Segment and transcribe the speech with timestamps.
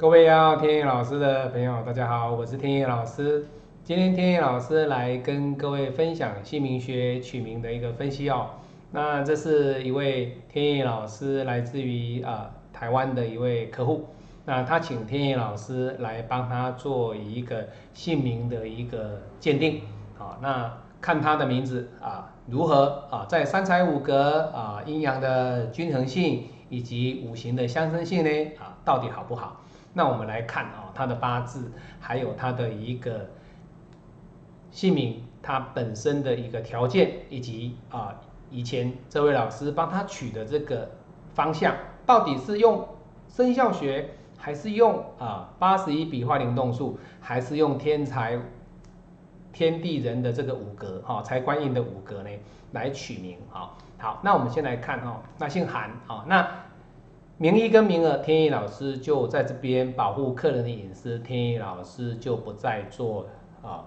[0.00, 3.46] 各位要天野老师的朋友，大家好，我是天野老师。
[3.84, 8.46] 今天天野老师来跟各位分享姓名学取名的一个分析哦。
[8.92, 14.06] 那这是一位天野老师来自于啊台湾的一位客户，
[14.46, 19.82] 那他请天野老师来帮他做一个姓名的一个鉴定，
[20.16, 29.60] 好，那看他的名字啊如何啊在三才五格啊阴阳的均衡性以及五行的相生性呢啊到底好不好？
[29.92, 33.28] 那我们来看啊他的八字还有他的一个
[34.70, 38.14] 姓名，他本身的一个条件以及啊。
[38.52, 40.90] 以前这位老师帮他取的这个
[41.34, 41.72] 方向，
[42.04, 42.84] 到底是用
[43.28, 48.36] 生肖学，还是用啊八十一笔画灵动数，还是用天才
[49.52, 52.30] 天地人的这个五格哈财官印的五格呢
[52.72, 53.70] 来取名啊？
[53.98, 56.44] 好，那我们先来看哈，那姓韩啊，那
[57.42, 63.24] 名一跟名二，天意老师就在这边保护客人的隐私，天意老师就不再做
[63.62, 63.82] 啊。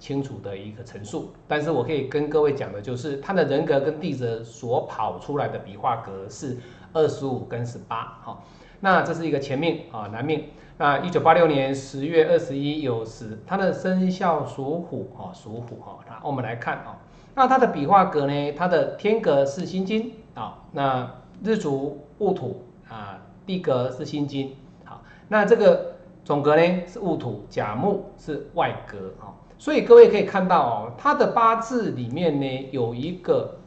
[0.00, 6.56] 清楚的一个陈述，但是我可以跟各位讲的就是，他的人格跟地泽所跑出来的笔画格是
[6.92, 8.42] 二十五跟十八，哈，
[8.80, 10.46] 那这是一个前命啊，男命。
[10.76, 16.00] 那一九八六年十月二十一酉时，他的生肖属虎啊，属虎哈。
[16.08, 16.98] 那我们来看啊，
[17.36, 21.08] 那他的笔画格呢，他的天格是辛金啊，那
[21.44, 22.60] 日主戊土
[22.92, 24.54] 啊，地格是辛金，
[24.84, 29.32] 好，那这个总格呢是戊土甲木是外格啊。
[29.58, 33.58] 所以各位可以看到哦，他的八字里面呢有一个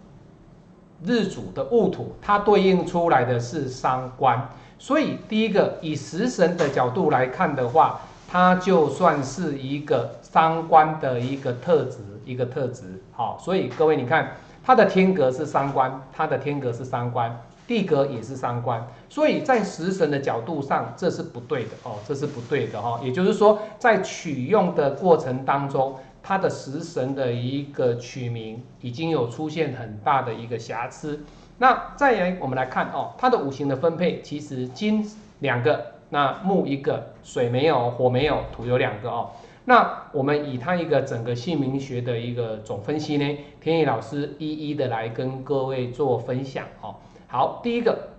[1.03, 4.49] 日主的戊土，它对应出来的是伤官。
[4.77, 13.01] 所以第一个以食神的角度来看的话，它就算是一个伤官的一个特质，一个特质。
[13.11, 17.41] 好，所以各位你看，它的天格是伤官，它的天格是伤官。
[17.67, 22.99] 地格也是三官，所以在食神的角度上，这是不对的哦，这是不对的哈。
[23.03, 31.23] 也就是说，在取用的过程当中，它的食神的一个取名已经有出现很大的一个瑕疵。
[31.57, 35.09] 那再来，我们来看哦，它的五行的分配，其实金
[35.39, 39.31] 两个，那木一个，水没有，火没有，土有两个哦。
[39.67, 46.93] 那我们以它一个整个姓名学的一个总分析呢，天意老师一一的来跟各位做分享哦。
[47.35, 48.11] 好，第一个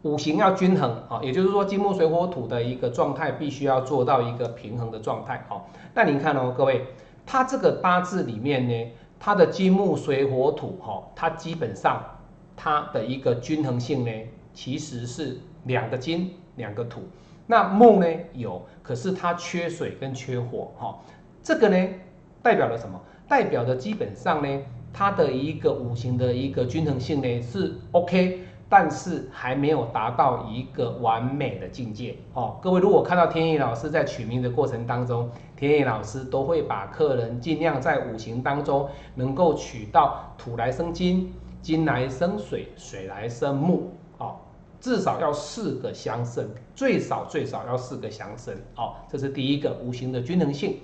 [0.00, 5.60] 五行要均衡啊，也就是说金木水火土的一个状态必须要做到一个平衡的状态哦。
[5.92, 6.86] 那您看哦，各位，
[7.26, 12.02] 它这个八字里面呢，它的金木水火土哈，它基本上
[12.56, 14.10] 它的一个均衡性呢，
[14.54, 17.02] 其实是两个金两个土。
[17.46, 20.98] 那木呢有，可是它缺水跟缺火哈，
[21.42, 21.88] 这个呢
[22.42, 22.98] 代表了什么？
[23.28, 24.62] 代表的基本上呢。
[24.92, 32.56] 它的一个五行的一个均衡性呢是 OK，但是还没有达到一个完美的境界哦。
[32.60, 41.32] 各位如果看到天意老师在取名的过程当中，天意老师都会把客人尽量在五行当中能够取到土来生金，
[41.62, 44.36] 金来生水，水来生木，哦，
[44.80, 50.78] 至少要四个相生，最少最少要四个相生，哦，这是第一个五行的均衡性。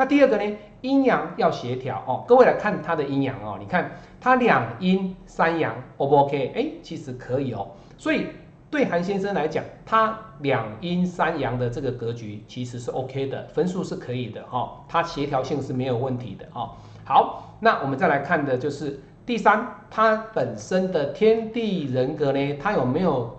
[0.00, 0.56] 那第二个呢？
[0.80, 2.24] 阴阳要协调哦。
[2.26, 6.52] 各位来看它的阴阳哦，你看它两阴三阳，O 不 OK？
[6.56, 7.72] 哎，其实可以哦。
[7.98, 8.28] 所以
[8.70, 14.82] 对韩先生来讲，他两阴三阳的这个格局其实是 OK 的，分数是可以的哈。
[14.88, 16.70] 它协调性是没有问题的哦。
[17.04, 23.38] 好，那我们再来看的就是第三，它本身的天地人格呢，它有没有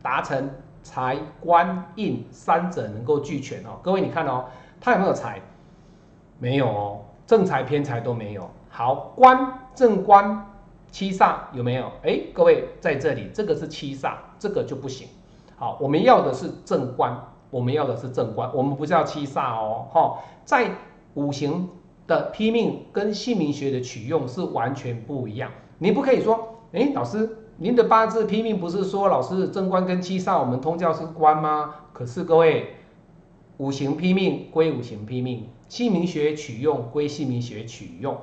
[0.00, 0.48] 达成
[0.82, 3.78] 财官印三者能够俱全哦？
[3.82, 4.46] 各位你看哦。
[4.84, 5.40] 他有没有财？
[6.38, 8.50] 没有哦，正财偏财都没有。
[8.68, 10.46] 好，官正官
[10.90, 11.90] 七煞有没有？
[12.02, 15.08] 哎，各位在这里，这个是七煞，这个就不行。
[15.56, 17.18] 好，我们要的是正官，
[17.50, 19.86] 我们要的是正官，我们不是要七煞哦。
[19.90, 20.70] 哈，在
[21.14, 21.66] 五行
[22.06, 25.50] 的批命跟姓名学的取用是完全不一样。
[25.78, 31.74] 你不可以说，哎，老师，您的八字批命不是说老师正官跟七煞我们通教是官吗？
[31.94, 32.74] 可是各位。
[33.58, 38.16] 五行批命归五行批命，姓名学取用归姓名学取用，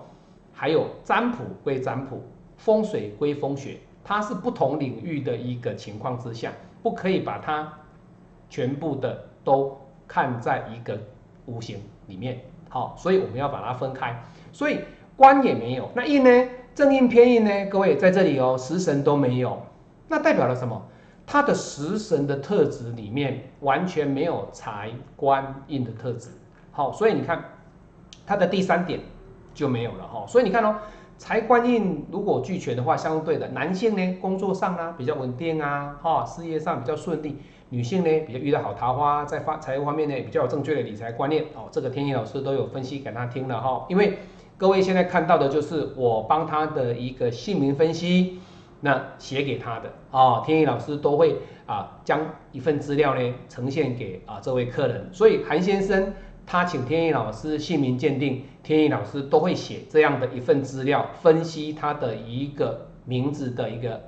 [0.52, 2.22] 还有占卜归占卜，
[2.58, 6.52] 风水归风水，它是不同领域的一个情况之下，
[6.84, 7.72] 不可以把它
[8.50, 11.00] 全部的都看在一个
[11.46, 12.42] 五行里面。
[12.68, 14.22] 好，所以我们要把它分开。
[14.52, 14.80] 所以
[15.16, 16.50] 官也没有，那印呢？
[16.76, 17.66] 正印偏印呢？
[17.68, 19.62] 各位在这里哦，食神都没有，
[20.08, 20.82] 那代表了什么？
[21.32, 26.28] 他的食神的特质里面完全没有财官印的特质，
[26.74, 27.42] 好，所以你看
[28.28, 29.00] 他的第三点
[29.54, 30.26] 就没有了哈。
[30.28, 30.76] 所以你看哦，
[31.18, 37.38] 财官印如果俱全的话，相对的男性呢，工作上呢比较稳定啊，哈，事业上比较顺利；
[37.70, 41.70] 女性呢，比较遇到好桃花，在发财务方面呢，比较有正确的理财观念哦。
[41.72, 44.18] 这个天意老师都有分析给他听了哈，因为
[44.58, 48.42] 各位现在看到的就是我帮他的一个姓名分析，
[48.82, 52.20] 那写给他的哦，天意老师都会啊将
[52.52, 56.14] 一份资料呢呈现给啊这位客人，所以韩先生。
[56.44, 64.02] 他请天意老师姓名鉴定，天意老师都会写这样的一份资料，分析他的一个名字的一个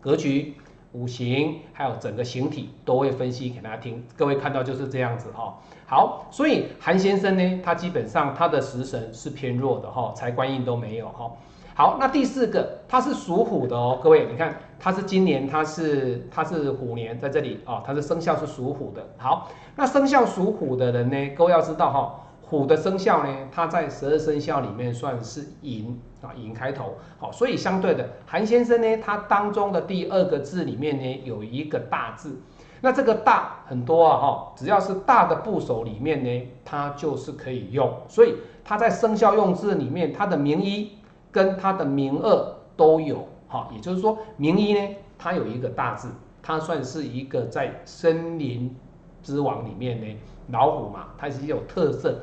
[0.00, 0.54] 格局、
[0.92, 4.04] 五行，还有整个形体都会分析给大家听。
[4.14, 5.58] 各位看到就是这样子哈。
[5.86, 11.32] 好，所以韩先生呢，他基本上他的食神是偏弱的哈，财官印都没有哈。
[11.76, 19.04] 好，那第四个，它是属虎的哦，各位，你看它是今年它是它是虎年在这里啊，他的生肖是属虎的。
[19.18, 26.94] 好，那生肖属虎的人呢，各位要知道哈，虎的生肖呢，它在十二生肖里面算是寅啊，寅开头。
[27.18, 32.40] 好，所以相对的，韩先生呢，他当中的第二个字里面呢，有一个大字，
[32.82, 40.92] 那这个大很多啊哈，只要是大的部首里面呢，它就是可以用，所以它在生肖用字里面，它的名医。
[41.34, 46.08] 跟它的名二都有，哈，也就是说名一呢，它有一个大字，
[46.40, 48.72] 它算是一个在森林
[49.20, 50.16] 之王里面呢，
[50.52, 52.20] 老虎嘛，它是有特色，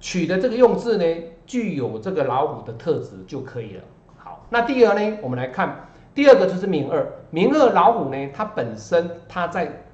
[0.00, 1.04] 取的这个用字呢，
[1.46, 3.84] 具有这个老虎的特质就可以了。
[4.16, 9.84] 好，那第二呢，我们来看第二个就是名二，名二老虎呢，它本身它在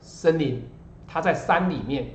[0.00, 0.68] 森林，
[1.06, 2.08] 它在山里面。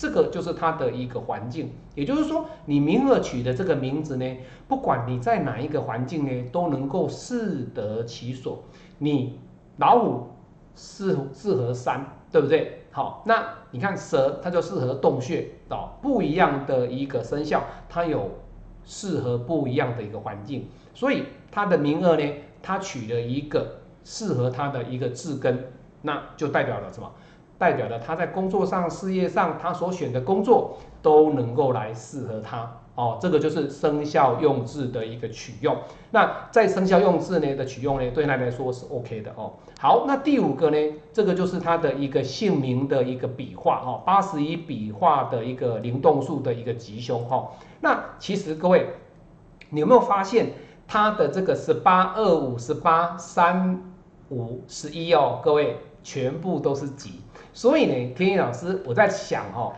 [0.00, 4.36] 这个就是它的一个环境，也就是说，你名二取的这个名字呢，
[4.66, 8.64] 不管你在哪一个环境呢，都能够适得其所。
[8.96, 9.38] 你
[9.76, 10.28] 老虎
[10.74, 12.02] 适适合山，
[12.32, 12.86] 对不对？
[12.90, 15.90] 好，那你看蛇，它就适合洞穴哦。
[16.00, 18.30] 不一样的一个生肖，它有
[18.86, 22.24] 适合不一样的一个环境，所以它的名二呢，
[22.62, 27.12] 它取了一个适合它的一个字根，那就代表了什么？
[27.60, 33.18] 代表了他在工作上、事业上，他所选的工作都能够来适合他哦。
[33.20, 35.76] 这个就是生肖用字的一个取用。
[36.10, 39.52] 那在生肖用字呢的取用呢，对他来说是 OK 的哦。
[39.78, 47.50] 好，那第五个呢，这个就是他的一个姓名的一个笔画哦，八十一笔画的一个灵动数的一个吉凶哈。
[47.82, 48.86] 那其实各位，
[49.68, 50.52] 你有没有发现
[50.88, 53.82] 他的这个十八、二五、十八、三
[54.30, 55.42] 五、十一哦？
[55.44, 57.20] 各位全部都是吉。
[57.52, 59.72] 所以呢，天意老师，我在想哈，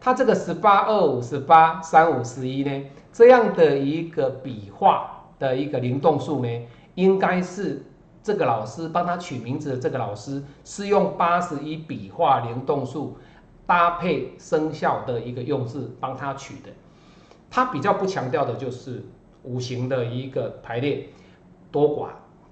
[0.00, 6.48] 他这个十八二五十八三五十一呢，这样的一个笔画的一个灵动数呢，
[6.94, 7.84] 应该是
[8.22, 13.16] 这个老师帮他取名字的这个老师是用八十一笔画灵动数
[13.66, 16.70] 搭配生肖的一个用字帮他取的。
[17.50, 19.04] 他比较不强调的就是
[19.42, 21.08] 五行的一个排列
[21.70, 22.08] 多寡，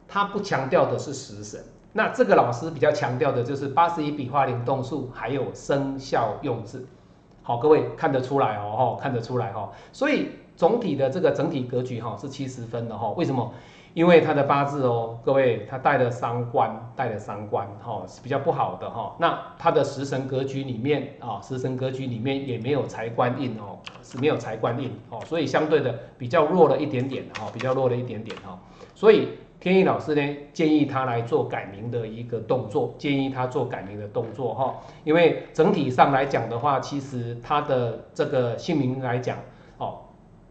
[0.07, 1.63] 他不强调的是食神。
[1.97, 6.87] 那这个老师比较强调的就是八十一笔画灵动数，还有生肖用字。
[7.43, 9.73] 好，各位看得出来哦，看得出来哈。
[9.93, 13.09] 所以总体的这个整体格局哈是七十分的哈。
[13.17, 13.51] 为什么？
[13.95, 19.17] 因为他的八字哦，各位他带了三官，带了三官哈是比较不好的哈。
[19.19, 28.59] 那他的食神格局里面啊，食神格局里面也没有财官印哦，是没有财官印哦，所以相对的比较弱了一点点哈，比较弱了一点点哈。
[28.95, 29.31] 所以。
[29.59, 39.39] 天意老师呢，建议他来做改名的一个动作，建议他做改名的动作哈，因为整体上来讲的话，其实他的这个姓名来讲，
[39.79, 40.01] 哦，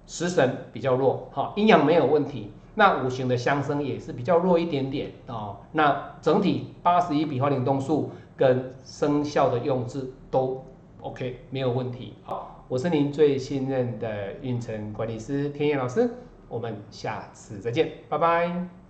[0.06, 10.66] 食神比较弱哈，阴阳没有问题，那五行的相生也是比较弱一点点啊，那整体八十一笔画灵动数跟生肖的用字都
[11.02, 12.14] OK 没有问题。
[12.24, 16.10] 好，我是您最信任的运程管理师天意老师，
[16.50, 18.85] 我们下次再见，拜拜。